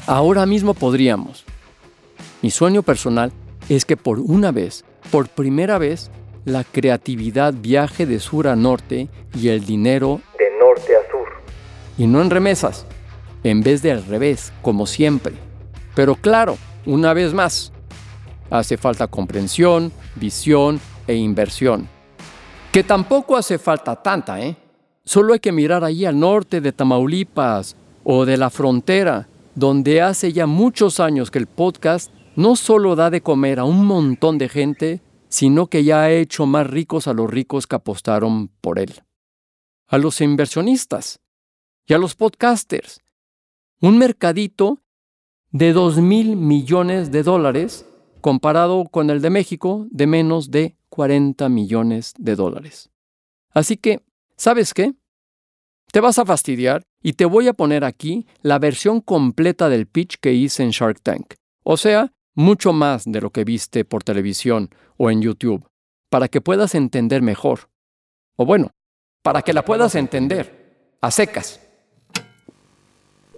Ahora 0.08 0.46
mismo 0.46 0.74
podríamos. 0.74 1.46
Mi 2.42 2.52
sueño 2.52 2.84
personal 2.84 3.32
es 3.70 3.86
que 3.86 3.98
por 3.98 4.20
una 4.20 4.52
vez, 4.52 4.86
por 5.12 5.30
primera 5.30 5.78
vez, 5.78 6.12
la 6.46 6.64
creatividad 6.64 7.54
viaje 7.54 8.06
de 8.06 8.20
sur 8.20 8.48
a 8.48 8.56
norte 8.56 9.10
y 9.34 9.48
el 9.48 9.66
dinero 9.66 10.22
de 10.38 10.46
norte 10.60 10.94
a 10.96 11.12
sur. 11.12 11.28
Y 11.98 12.08
no 12.08 12.22
en 12.22 12.30
remesas, 12.30 12.86
en 13.44 13.62
vez 13.62 13.82
de 13.82 13.92
al 13.92 14.06
revés, 14.06 14.54
como 14.62 14.86
siempre. 14.86 15.34
Pero 15.96 16.16
claro, 16.16 16.58
una 16.86 17.14
vez 17.14 17.34
más, 17.34 17.72
hace 18.50 18.78
falta 18.78 19.08
comprensión, 19.08 19.92
visión 20.16 20.80
e 21.08 21.16
inversión. 21.16 21.88
Que 22.72 22.84
tampoco 22.84 23.38
hace 23.38 23.58
falta 23.58 23.96
tanta, 24.02 24.42
¿eh? 24.42 24.58
Solo 25.04 25.34
hay 25.34 25.40
que 25.40 25.52
mirar 25.52 25.84
allí 25.84 26.06
al 26.06 26.20
norte 26.20 26.62
de 26.62 26.72
Tamaulipas 26.72 27.76
o 28.04 28.26
de 28.26 28.38
la 28.38 28.50
frontera, 28.50 29.28
donde 29.54 30.02
hace 30.02 30.34
ya 30.34 30.48
muchos 30.48 31.00
años 31.00 31.32
que 31.32 31.40
el 31.40 31.48
podcast 31.48 32.12
no 32.36 32.56
solo 32.56 32.96
da 32.96 33.10
de 33.10 33.22
comer 33.22 33.60
a 33.60 33.64
un 33.66 33.86
montón 33.86 34.38
de 34.38 34.50
gente, 34.50 35.02
sino 35.30 35.68
que 35.68 35.84
ya 35.84 36.02
ha 36.02 36.12
hecho 36.12 36.46
más 36.46 36.68
ricos 36.68 37.08
a 37.08 37.14
los 37.14 37.30
ricos 37.30 37.68
que 37.68 37.76
apostaron 37.76 38.50
por 38.62 38.80
él. 38.80 38.94
A 39.88 39.98
los 39.98 40.20
inversionistas 40.22 41.20
y 41.86 41.94
a 41.94 41.98
los 41.98 42.16
podcasters. 42.16 43.02
Un 43.80 43.98
mercadito 43.98 44.80
de 45.56 45.72
2 45.72 46.00
mil 46.00 46.36
millones 46.36 47.14
de 47.14 47.24
dólares 47.24 47.86
comparado 48.20 48.84
con 48.92 49.10
el 49.10 49.22
de 49.22 49.30
México 49.30 49.88
de 49.90 50.06
menos 50.06 50.52
de 50.52 50.76
40 50.90 51.48
millones 51.48 52.14
de 52.18 52.36
dólares. 52.36 52.90
Así 53.54 53.78
que, 53.78 54.02
¿sabes 54.36 54.74
qué? 54.74 54.96
Te 55.94 56.02
vas 56.02 56.20
a 56.20 56.26
fastidiar 56.26 56.84
y 57.02 57.14
te 57.14 57.24
voy 57.24 57.48
a 57.48 57.54
poner 57.54 57.86
aquí 57.86 58.28
la 58.42 58.60
versión 58.60 59.00
completa 59.00 59.70
del 59.70 59.88
pitch 59.88 60.18
que 60.20 60.34
hice 60.34 60.62
en 60.62 60.72
Shark 60.72 61.00
Tank. 61.02 61.36
O 61.64 61.78
sea, 61.78 62.12
mucho 62.34 62.74
más 62.74 63.06
de 63.06 63.22
lo 63.22 63.30
que 63.30 63.46
viste 63.46 63.86
por 63.86 64.04
televisión 64.04 64.70
o 64.98 65.10
en 65.10 65.22
YouTube, 65.22 65.66
para 66.10 66.28
que 66.28 66.42
puedas 66.42 66.76
entender 66.76 67.22
mejor. 67.22 67.70
O 68.36 68.46
bueno, 68.46 68.72
para 69.24 69.42
que 69.42 69.54
la 69.54 69.64
puedas 69.64 69.96
entender, 69.96 70.98
a 71.00 71.12
secas. 71.12 71.62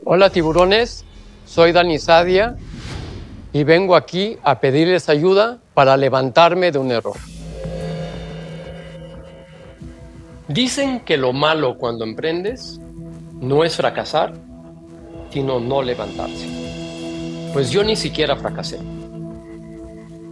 Hola 0.03 0.31
tiburones, 0.31 1.05
soy 1.47 1.71
Dani 1.71 1.97
Sadia 1.97 2.55
y 3.53 3.63
vengo 3.63 3.95
aquí 3.95 4.37
a 4.43 4.59
pedirles 4.59 5.09
ayuda 5.09 5.59
para 5.73 5.97
levantarme 5.97 6.71
de 6.71 6.77
un 6.77 6.91
error. 6.91 7.15
Dicen 10.47 10.99
que 10.99 11.17
lo 11.17 11.33
malo 11.33 11.77
cuando 11.77 12.03
emprendes 12.03 12.79
no 13.39 13.63
es 13.63 13.75
fracasar, 13.75 14.33
sino 15.31 15.59
no 15.59 15.81
levantarse. 15.81 16.47
Pues 17.53 17.71
yo 17.71 17.83
ni 17.83 17.95
siquiera 17.95 18.35
fracasé. 18.35 18.79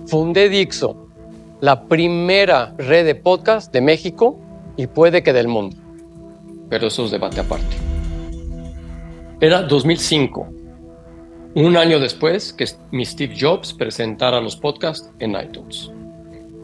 Fundé 0.07 0.49
Dixo, 0.49 1.07
la 1.61 1.85
primera 1.85 2.73
red 2.77 3.05
de 3.05 3.15
podcast 3.15 3.73
de 3.73 3.81
México 3.81 4.37
y 4.77 4.87
puede 4.87 5.23
que 5.23 5.33
del 5.33 5.47
mundo. 5.47 5.77
Pero 6.69 6.87
eso 6.87 7.05
es 7.05 7.11
debate 7.11 7.39
aparte. 7.39 7.75
Era 9.39 9.63
2005, 9.63 10.47
un 11.55 11.77
año 11.77 11.99
después 11.99 12.51
que 12.51 12.65
mi 12.91 13.05
Steve 13.05 13.35
Jobs 13.39 13.73
presentara 13.73 14.41
los 14.41 14.57
podcasts 14.57 15.09
en 15.19 15.31
iTunes. 15.31 15.89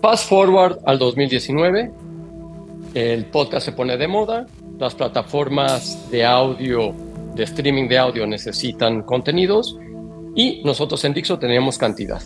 Fast 0.01 0.27
forward 0.27 0.79
al 0.86 1.00
2019, 1.00 1.91
el 2.93 3.25
podcast 3.25 3.65
se 3.65 3.71
pone 3.71 3.95
de 3.95 4.07
moda, 4.10 4.45
las 4.77 4.93
plataformas 4.93 6.12
de 6.12 6.25
audio, 6.25 6.93
de 7.36 7.43
streaming 7.43 7.88
de 7.88 7.98
audio 7.98 8.27
necesitan 8.27 9.03
contenidos 9.03 9.77
y 10.36 10.62
nosotros 10.65 11.03
en 11.05 11.13
Dixo 11.13 11.39
teníamos 11.39 11.77
cantidad, 11.77 12.21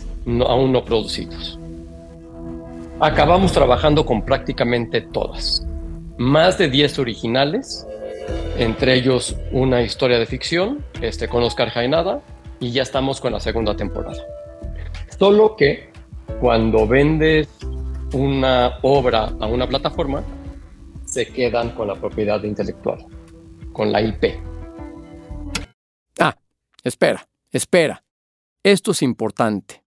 aún 0.46 0.72
no 0.72 0.84
producidos. 0.84 1.60
Acabamos 2.98 3.52
trabajando 3.52 4.04
con 4.04 4.22
prácticamente 4.22 5.02
todas. 5.02 5.64
Más 6.18 6.58
de 6.58 6.68
10 6.68 6.98
originales, 6.98 7.86
entre 8.58 8.94
ellos 8.94 9.36
una 9.52 9.82
historia 9.82 10.18
de 10.18 10.26
ficción, 10.26 10.82
este, 11.00 11.28
con 11.28 11.42
Oscar 11.44 11.68
Jaenada, 11.68 12.22
y 12.60 12.70
ya 12.72 12.82
estamos 12.82 13.20
con 13.20 13.32
la 13.32 13.40
segunda 13.40 13.76
temporada. 13.76 14.22
Solo 15.18 15.56
que 15.56 15.90
cuando 16.40 16.86
vendes 16.86 17.48
una 18.12 18.78
obra 18.82 19.32
a 19.40 19.46
una 19.46 19.66
plataforma, 19.68 20.22
se 21.04 21.26
quedan 21.28 21.70
con 21.70 21.88
la 21.88 21.94
propiedad 21.94 22.42
intelectual, 22.42 23.04
con 23.72 23.92
la 23.92 24.02
IP. 24.02 24.24
Ah, 26.18 26.36
espera, 26.82 27.26
espera. 27.50 28.02
Esto 28.62 28.90
es 28.90 29.02
importante. 29.02 29.84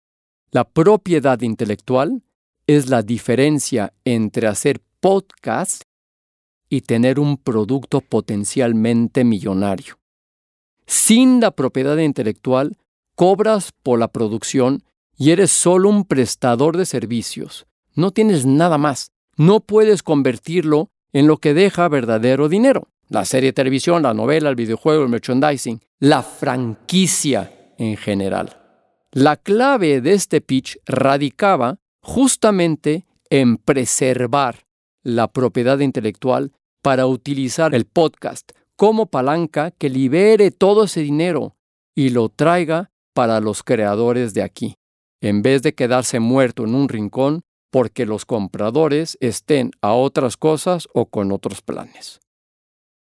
La 0.51 0.65
propiedad 0.65 1.41
intelectual 1.41 2.23
es 2.67 2.89
la 2.89 3.03
diferencia 3.03 3.93
entre 4.05 4.47
hacer 4.47 4.81
podcast 5.01 5.83
y 6.69 6.81
tener 6.81 7.21
un 7.21 7.37
producto 7.37 8.01
potencialmente 8.01 9.23
millonario. 9.23 9.97
Sin 10.87 11.41
la 11.41 11.51
propiedad 11.51 11.97
intelectual, 11.97 12.77
cobras 13.15 13.73
por 13.83 13.99
la 13.99 14.09
producción 14.09 14.83
y 15.17 15.31
eres 15.31 15.51
solo 15.51 15.89
un 15.89 16.05
prestador 16.05 16.77
de 16.77 16.87
servicios. 16.87 17.67
No 17.95 18.11
tienes 18.11 18.45
nada 18.45 18.79
más. 18.79 19.13
No 19.37 19.61
puedes 19.61 20.03
convertirlo 20.03 20.91
en 21.13 21.27
lo 21.27 21.39
que 21.39 21.55
deja 21.55 21.89
verdadero 21.89 22.49
dinero. 22.49 22.89
La 23.09 23.25
serie 23.25 23.51
de 23.51 23.55
televisión, 23.55 24.03
la 24.03 24.15
novela, 24.15 24.49
el 24.49 24.57
videojuego, 24.57 25.05
el 25.05 25.09
merchandising, 25.09 25.81
la 26.01 26.23
franquicia 26.23 27.73
en 27.79 27.97
general. 27.97 28.61
La 29.13 29.37
clave 29.37 30.01
de 30.01 30.15
este 30.15 30.41
pitch 30.41 30.79
radicaba 30.87 31.79
justamente 32.01 33.07
en 33.31 33.59
preservar 33.59 34.67
la 35.03 35.29
propiedad 35.29 35.79
intelectual 35.79 36.53
para 36.83 37.07
utilizar 37.07 37.75
el 37.75 37.85
podcast 37.85 38.53
como 38.77 39.07
palanca 39.07 39.71
que 39.71 39.89
libere 39.89 40.51
todo 40.51 40.85
ese 40.85 41.01
dinero 41.01 41.57
y 41.95 42.11
lo 42.11 42.29
traiga 42.29 42.91
para 43.15 43.41
los 43.41 43.63
creadores 43.63 44.35
de 44.35 44.43
aquí, 44.43 44.77
en 45.21 45.43
vez 45.43 45.63
de 45.63 45.75
quedarse 45.75 46.21
muerto 46.21 46.65
en 46.65 46.75
un 46.75 46.89
rincón 46.89 47.43
porque 47.71 48.07
los 48.07 48.25
compradores 48.25 49.19
estén 49.21 49.73
a 49.81 49.95
otras 49.95 50.37
cosas 50.37 50.89
o 50.93 51.07
con 51.07 51.33
otros 51.33 51.61
planes. 51.61 52.21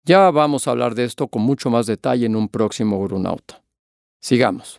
Ya 0.04 0.30
vamos 0.30 0.66
a 0.66 0.70
hablar 0.70 0.94
de 0.94 1.04
esto 1.04 1.28
con 1.28 1.42
mucho 1.42 1.70
más 1.70 1.86
detalle 1.86 2.26
en 2.26 2.36
un 2.36 2.48
próximo 2.48 3.02
Grunauta. 3.02 3.62
Sigamos. 4.20 4.78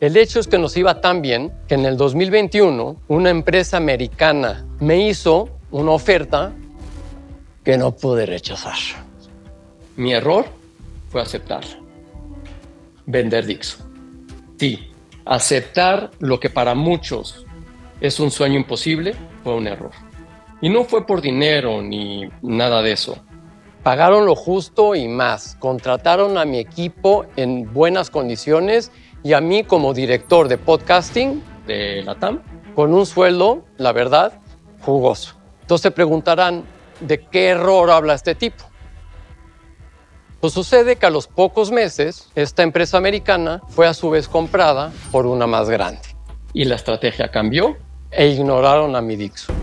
El 0.00 0.16
hecho 0.16 0.40
es 0.40 0.48
que 0.48 0.58
nos 0.58 0.76
iba 0.76 1.00
tan 1.00 1.22
bien 1.22 1.52
que 1.68 1.74
en 1.74 1.84
el 1.84 1.96
2021 1.96 2.96
una 3.08 3.30
empresa 3.30 3.76
americana 3.76 4.66
me 4.80 5.08
hizo 5.08 5.48
una 5.70 5.92
oferta 5.92 6.52
que 7.64 7.78
no 7.78 7.92
pude 7.92 8.26
rechazar. 8.26 9.03
Mi 9.96 10.12
error 10.12 10.46
fue 11.08 11.22
aceptar. 11.22 11.64
Vender 13.06 13.46
Dixo. 13.46 13.78
Sí, 14.58 14.90
aceptar 15.24 16.10
lo 16.18 16.40
que 16.40 16.50
para 16.50 16.74
muchos 16.74 17.44
es 18.00 18.18
un 18.18 18.30
sueño 18.30 18.56
imposible 18.56 19.14
fue 19.42 19.54
un 19.54 19.66
error. 19.66 19.92
Y 20.60 20.68
no 20.68 20.84
fue 20.84 21.06
por 21.06 21.20
dinero 21.20 21.82
ni 21.82 22.28
nada 22.42 22.82
de 22.82 22.92
eso. 22.92 23.18
Pagaron 23.82 24.24
lo 24.26 24.34
justo 24.34 24.94
y 24.94 25.08
más. 25.08 25.56
Contrataron 25.60 26.38
a 26.38 26.44
mi 26.44 26.58
equipo 26.58 27.26
en 27.36 27.72
buenas 27.72 28.10
condiciones 28.10 28.90
y 29.22 29.34
a 29.34 29.40
mí 29.40 29.62
como 29.62 29.94
director 29.94 30.48
de 30.48 30.58
podcasting 30.58 31.42
de 31.66 32.02
la 32.02 32.14
TAM 32.14 32.40
con 32.74 32.92
un 32.92 33.06
sueldo, 33.06 33.64
la 33.76 33.92
verdad, 33.92 34.40
jugoso. 34.80 35.34
Entonces 35.60 35.82
se 35.82 35.90
preguntarán, 35.90 36.64
¿de 37.00 37.20
qué 37.26 37.48
error 37.48 37.90
habla 37.90 38.14
este 38.14 38.34
tipo? 38.34 38.64
Pues 40.44 40.52
sucede 40.52 40.96
que 40.96 41.06
a 41.06 41.10
los 41.10 41.26
pocos 41.26 41.70
meses 41.70 42.28
esta 42.34 42.62
empresa 42.62 42.98
americana 42.98 43.62
fue 43.70 43.86
a 43.86 43.94
su 43.94 44.10
vez 44.10 44.28
comprada 44.28 44.92
por 45.10 45.24
una 45.24 45.46
más 45.46 45.70
grande. 45.70 46.02
¿Y 46.52 46.66
la 46.66 46.74
estrategia 46.74 47.30
cambió? 47.30 47.78
E 48.10 48.28
ignoraron 48.28 48.94
a 48.94 49.00
mi 49.00 49.16
Dixo. 49.16 49.54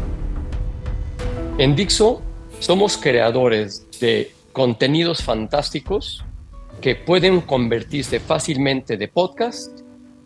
En 1.59 1.75
Dixo 1.75 2.23
somos 2.59 2.97
creadores 2.97 3.85
de 3.99 4.33
contenidos 4.53 5.21
fantásticos 5.21 6.25
que 6.81 6.95
pueden 6.95 7.41
convertirse 7.41 8.19
fácilmente 8.19 8.97
de 8.97 9.07
podcast 9.07 9.81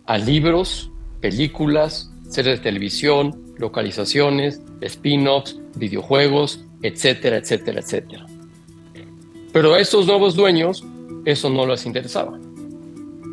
a 0.06 0.18
libros, 0.18 0.90
películas, 1.20 2.10
series 2.30 2.60
de 2.60 2.64
televisión, 2.64 3.54
localizaciones, 3.58 4.62
spin-offs, 4.80 5.58
videojuegos, 5.76 6.62
etcétera, 6.82 7.36
etcétera, 7.40 7.82
etcétera. 7.82 8.26
Pero 9.56 9.74
a 9.74 9.80
estos 9.80 10.06
nuevos 10.06 10.36
dueños 10.36 10.84
eso 11.24 11.50
no 11.50 11.66
les 11.66 11.86
interesaba. 11.86 12.38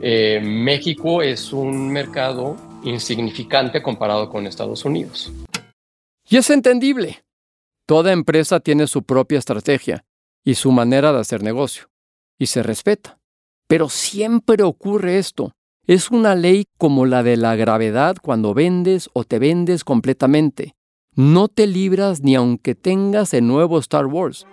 Eh, 0.01 0.41
México 0.41 1.21
es 1.21 1.53
un 1.53 1.91
mercado 1.91 2.57
insignificante 2.85 3.83
comparado 3.83 4.31
con 4.31 4.47
Estados 4.47 4.85
Unidos. 4.85 5.33
Y 6.29 6.37
es 6.37 6.49
entendible. 6.51 7.25
Toda 7.89 8.13
empresa 8.13 8.61
tiene 8.61 8.87
su 8.87 9.03
propia 9.03 9.41
estrategia 9.41 10.05
y 10.45 10.55
su 10.55 10.71
manera 10.71 11.13
de 11.13 11.19
hacer 11.19 11.43
negocio 11.43 11.91
y 12.39 12.47
se 12.47 12.63
respeta. 12.63 13.19
Pero 13.67 13.89
siempre 13.89 14.63
ocurre 14.63 15.19
esto. 15.19 15.57
Es 15.89 16.13
una 16.13 16.37
ley 16.37 16.67
como 16.79 17.05
la 17.05 17.25
de 17.25 17.37
la 17.37 17.57
gravedad 17.57 18.15
cuando 18.23 18.55
vendes 18.55 19.11
o 19.13 19.25
te 19.25 19.41
vendes 19.41 19.83
completamente. 19.83 20.77
No 21.17 21.49
te 21.49 21.67
libras 21.67 22.21
ni 22.21 22.37
aunque 22.37 22.77
tengas 22.77 23.35
el 23.35 23.49
nuevo 23.49 23.81
Star 23.81 24.07
Wars. 24.07 24.47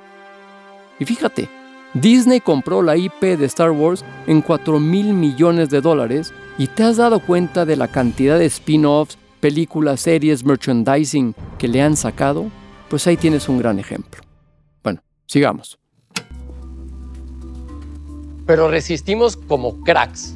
Y 1.00 1.06
fíjate, 1.06 1.59
Disney 1.94 2.40
compró 2.40 2.82
la 2.82 2.98
IP 2.98 3.22
de 3.22 3.46
Star 3.46 3.72
Wars 3.72 4.04
en 4.28 4.42
4 4.42 4.80
mil 4.80 5.14
millones 5.14 5.70
de 5.70 5.82
dólares 5.82 6.34
y 6.58 6.68
te 6.68 6.84
has 6.84 6.98
dado 6.98 7.20
cuenta 7.20 7.66
de 7.66 7.76
la 7.76 7.88
cantidad 7.88 8.38
de 8.38 8.46
spin-offs, 8.46 9.18
películas, 9.40 10.02
series, 10.02 10.44
merchandising 10.44 11.34
que 11.58 11.68
le 11.68 11.82
han 11.82 11.98
sacado. 11.98 12.48
Pues 12.90 13.08
ahí 13.08 13.18
tienes 13.18 13.50
un 13.50 13.60
gran 13.60 13.80
ejemplo. 13.80 14.22
Bueno, 14.84 15.02
sigamos 15.26 15.80
pero 18.50 18.68
resistimos 18.68 19.38
como 19.38 19.80
cracks 19.84 20.34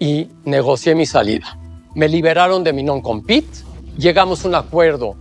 y 0.00 0.26
negocié 0.44 0.96
mi 0.96 1.06
salida. 1.06 1.56
Me 1.94 2.08
liberaron 2.08 2.64
de 2.64 2.72
mi 2.72 2.82
non-compete, 2.82 3.62
llegamos 3.96 4.44
a 4.44 4.48
un 4.48 4.56
acuerdo 4.56 5.14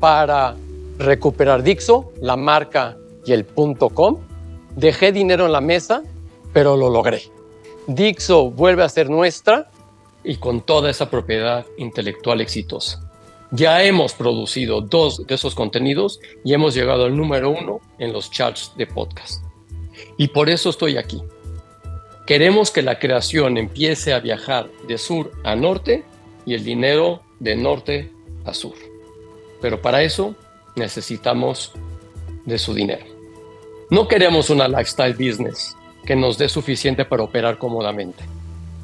para 0.00 0.56
recuperar 0.96 1.62
Dixo, 1.62 2.10
la 2.22 2.36
marca 2.36 2.96
y 3.26 3.32
el 3.32 3.44
.com. 3.44 4.16
Dejé 4.76 5.12
dinero 5.12 5.46
en 5.46 5.52
la 5.52 5.60
mesa, 5.60 6.02
pero 6.52 6.76
lo 6.76 6.90
logré. 6.90 7.22
Dixo 7.86 8.50
vuelve 8.50 8.82
a 8.82 8.88
ser 8.88 9.10
nuestra 9.10 9.70
y 10.22 10.36
con 10.36 10.60
toda 10.60 10.90
esa 10.90 11.10
propiedad 11.10 11.66
intelectual 11.76 12.40
exitosa. 12.40 13.00
Ya 13.50 13.82
hemos 13.84 14.14
producido 14.14 14.80
dos 14.80 15.26
de 15.26 15.34
esos 15.34 15.54
contenidos 15.54 16.18
y 16.44 16.54
hemos 16.54 16.74
llegado 16.74 17.04
al 17.04 17.16
número 17.16 17.50
uno 17.50 17.80
en 17.98 18.12
los 18.12 18.30
charts 18.30 18.72
de 18.76 18.86
podcast. 18.86 19.44
Y 20.16 20.28
por 20.28 20.48
eso 20.48 20.70
estoy 20.70 20.96
aquí, 20.96 21.22
Queremos 22.26 22.70
que 22.70 22.80
la 22.80 22.98
creación 22.98 23.58
empiece 23.58 24.14
a 24.14 24.20
viajar 24.20 24.70
de 24.88 24.96
sur 24.96 25.32
a 25.44 25.54
norte 25.54 26.04
y 26.46 26.54
el 26.54 26.64
dinero 26.64 27.20
de 27.38 27.54
norte 27.54 28.10
a 28.46 28.54
sur. 28.54 28.74
Pero 29.60 29.82
para 29.82 30.02
eso 30.02 30.34
necesitamos 30.74 31.72
de 32.46 32.58
su 32.58 32.72
dinero. 32.72 33.04
No 33.94 34.08
queremos 34.08 34.50
una 34.50 34.66
lifestyle 34.66 35.12
business 35.12 35.76
que 36.04 36.16
nos 36.16 36.36
dé 36.36 36.48
suficiente 36.48 37.04
para 37.04 37.22
operar 37.22 37.58
cómodamente. 37.58 38.24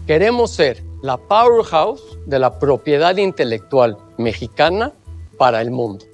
Queremos 0.07 0.53
ser 0.53 0.85
la 1.03 1.17
powerhouse 1.17 2.01
de 2.27 2.39
la 2.39 2.61
propiedad 2.61 3.17
intelectual 3.17 3.97
mexicana 4.19 4.93
para 5.37 5.63
el 5.63 5.73
mundo. 5.73 6.05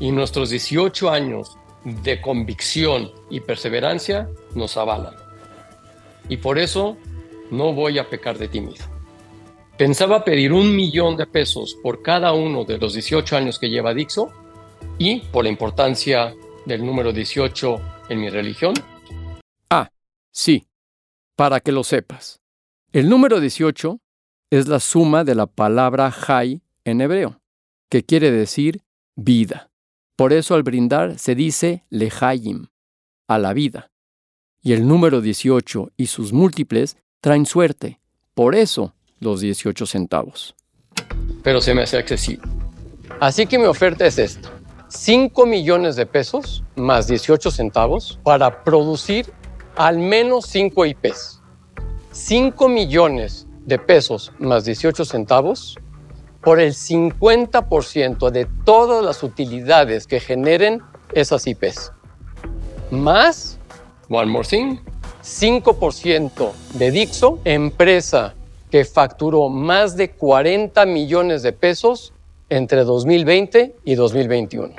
Y 0.00 0.10
nuestros 0.12 0.50
18 0.50 1.08
años 1.08 1.56
de 1.82 2.20
convicción 2.20 3.10
y 3.30 3.40
perseverancia 3.40 4.28
nos 4.54 4.76
avalan 4.76 5.14
y 6.28 6.36
por 6.36 6.58
eso 6.58 6.98
no 7.50 7.72
voy 7.72 7.98
a 7.98 8.10
pecar 8.10 8.36
de 8.36 8.48
tímido. 8.48 8.84
Pensaba 9.78 10.24
pedir 10.24 10.52
un 10.52 10.76
millón 10.76 11.16
de 11.16 11.24
pesos 11.24 11.78
por 11.82 12.02
cada 12.02 12.34
uno 12.34 12.66
de 12.66 12.76
los 12.76 12.92
18 12.92 13.34
años 13.34 13.58
que 13.58 13.70
lleva 13.70 13.94
Dixo 13.94 14.30
y 14.98 15.20
por 15.20 15.44
la 15.44 15.48
importancia 15.48 16.34
del 16.66 16.84
número 16.84 17.14
18 17.14 17.91
en 18.12 18.20
mi 18.20 18.28
religión. 18.28 18.74
Ah, 19.70 19.90
sí, 20.30 20.66
para 21.36 21.60
que 21.60 21.72
lo 21.72 21.82
sepas. 21.84 22.40
El 22.92 23.08
número 23.08 23.40
18 23.40 23.98
es 24.50 24.68
la 24.68 24.80
suma 24.80 25.24
de 25.24 25.34
la 25.34 25.46
palabra 25.46 26.10
Jai 26.10 26.62
en 26.84 27.00
hebreo, 27.00 27.40
que 27.88 28.04
quiere 28.04 28.30
decir 28.30 28.82
vida. 29.16 29.70
Por 30.16 30.32
eso 30.32 30.54
al 30.54 30.62
brindar 30.62 31.18
se 31.18 31.34
dice 31.34 31.84
lehayim, 31.88 32.66
a 33.28 33.38
la 33.38 33.52
vida 33.52 33.92
y 34.62 34.72
el 34.72 34.86
número 34.86 35.20
18 35.20 35.92
y 35.96 36.06
sus 36.06 36.32
múltiples 36.32 36.96
traen 37.20 37.46
suerte. 37.46 38.00
Por 38.34 38.54
eso 38.54 38.94
los 39.20 39.40
18 39.40 39.86
centavos. 39.86 40.54
Pero 41.42 41.60
se 41.60 41.74
me 41.74 41.82
hace 41.82 41.98
accesible. 41.98 42.48
Así 43.20 43.46
que 43.46 43.58
mi 43.58 43.64
oferta 43.64 44.06
es 44.06 44.18
esta. 44.18 44.50
5 44.94 45.46
millones 45.46 45.96
de 45.96 46.04
pesos 46.04 46.62
más 46.76 47.06
18 47.06 47.50
centavos 47.50 48.18
para 48.22 48.62
producir 48.62 49.32
al 49.74 49.98
menos 49.98 50.44
5 50.48 50.84
IPs. 50.84 51.40
5 52.10 52.68
millones 52.68 53.46
de 53.64 53.78
pesos 53.78 54.32
más 54.38 54.66
18 54.66 55.06
centavos 55.06 55.78
por 56.42 56.60
el 56.60 56.74
50% 56.74 58.30
de 58.30 58.46
todas 58.66 59.02
las 59.02 59.22
utilidades 59.22 60.06
que 60.06 60.20
generen 60.20 60.82
esas 61.14 61.46
IPs. 61.46 61.90
Más, 62.90 63.58
one 64.10 64.26
more 64.26 64.46
thing, 64.46 64.76
5% 65.24 66.52
de 66.74 66.90
Dixo, 66.90 67.38
empresa 67.44 68.34
que 68.70 68.84
facturó 68.84 69.48
más 69.48 69.96
de 69.96 70.10
40 70.10 70.84
millones 70.84 71.42
de 71.42 71.54
pesos 71.54 72.12
entre 72.52 72.84
2020 72.84 73.76
y 73.82 73.94
2021. 73.94 74.74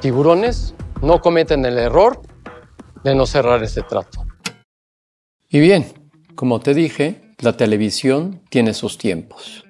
Tiburones 0.00 0.74
no 1.00 1.20
cometen 1.20 1.64
el 1.64 1.78
error 1.78 2.20
de 3.04 3.14
no 3.14 3.24
cerrar 3.24 3.62
este 3.62 3.82
trato. 3.82 4.24
Y 5.48 5.60
bien, 5.60 5.86
como 6.34 6.58
te 6.58 6.74
dije, 6.74 7.36
la 7.38 7.56
televisión 7.56 8.42
tiene 8.50 8.74
sus 8.74 8.98
tiempos. 8.98 9.64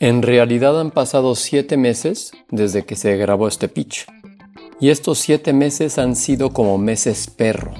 En 0.00 0.22
realidad 0.22 0.80
han 0.80 0.90
pasado 0.90 1.36
siete 1.36 1.76
meses 1.76 2.32
desde 2.50 2.84
que 2.84 2.96
se 2.96 3.16
grabó 3.16 3.46
este 3.46 3.68
pitch. 3.68 4.06
Y 4.80 4.90
estos 4.90 5.18
siete 5.18 5.52
meses 5.52 5.98
han 5.98 6.16
sido 6.16 6.50
como 6.50 6.78
meses 6.78 7.28
perro, 7.28 7.74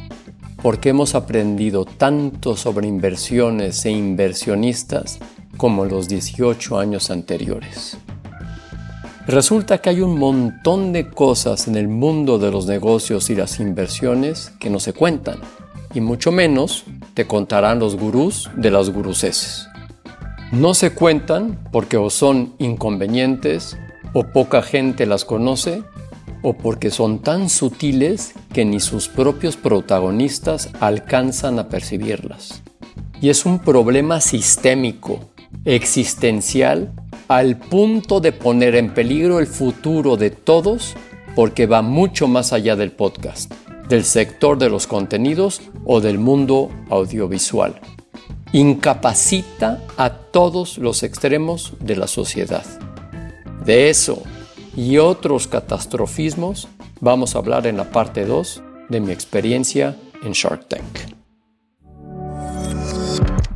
porque 0.63 0.91
hemos 0.91 1.17
aprendido 1.17 1.87
tanto 1.87 2.57
sobre 2.57 2.87
inversiones 2.87 3.85
e 3.85 3.91
inversionistas 3.91 5.19
como 5.57 5.85
los 5.85 6.09
18 6.09 6.79
años 6.79 7.11
anteriores. 7.11 7.97
Resulta 9.27 9.79
que 9.79 9.91
hay 9.91 10.03
un 10.03 10.19
montón 10.19 10.93
de 10.93 11.09
cosas 11.09 11.67
en 11.67 11.75
el 11.75 11.89
mundo 11.89 12.39
de 12.39 12.53
los 12.53 12.67
negocios 12.67 13.29
y 13.29 13.35
las 13.35 13.59
inversiones 13.59 14.53
que 14.61 14.71
no 14.71 14.79
se 14.79 14.93
cuentan, 14.93 15.41
y 15.95 16.01
mucho 16.01 16.31
menos 16.31 16.85
te 17.15 17.27
contarán 17.27 17.81
los 17.81 17.97
gurús 17.97 18.51
de 18.57 18.71
las 18.71 18.91
guruseses. 18.91 19.69
No 20.53 20.75
se 20.75 20.93
cuentan 20.93 21.59
porque 21.73 21.97
o 21.97 22.09
son 22.09 22.55
inconvenientes, 22.59 23.77
o 24.13 24.23
poca 24.25 24.63
gente 24.63 25.07
las 25.07 25.25
conoce, 25.25 25.83
o 26.43 26.53
porque 26.53 26.93
son 26.93 27.19
tan 27.19 27.49
sutiles 27.49 28.35
que 28.53 28.65
ni 28.65 28.79
sus 28.79 29.09
propios 29.09 29.57
protagonistas 29.57 30.71
alcanzan 30.79 31.59
a 31.59 31.69
percibirlas. 31.69 32.63
Y 33.21 33.31
es 33.31 33.45
un 33.45 33.59
problema 33.59 34.21
sistémico, 34.21 35.31
existencial, 35.67 36.93
al 37.29 37.59
punto 37.59 38.21
de 38.21 38.33
poner 38.33 38.77
en 38.77 38.95
peligro 38.95 39.41
el 39.41 39.47
futuro 39.47 40.17
de 40.17 40.31
todos 40.31 40.95
porque 41.35 41.67
va 41.67 41.83
mucho 41.83 42.29
más 42.29 42.53
allá 42.53 42.77
del 42.77 42.93
podcast, 42.93 43.53
del 43.89 44.05
sector 44.05 44.57
de 44.57 44.71
los 44.71 44.87
contenidos 44.87 45.61
o 45.85 46.01
del 46.01 46.19
mundo 46.19 46.71
audiovisual. 46.89 47.79
Incapacita 48.53 49.83
a 49.99 50.11
todos 50.11 50.79
los 50.79 51.03
extremos 51.03 51.75
de 51.81 51.97
la 51.97 52.07
sociedad. 52.07 52.65
De 53.65 53.91
eso 53.91 54.23
y 54.77 54.99
otros 54.99 55.49
catastrofismos 55.49 56.69
vamos 57.01 57.35
a 57.35 57.39
hablar 57.39 57.67
en 57.67 57.77
la 57.77 57.91
parte 57.91 58.25
2 58.25 58.63
de 58.89 59.01
mi 59.01 59.13
experiencia 59.13 59.97
en 60.23 60.33
Shark 60.33 60.69
Tank. 60.69 61.17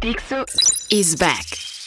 Dixo 0.01 0.44
is 0.90 1.16
back. 1.16 1.80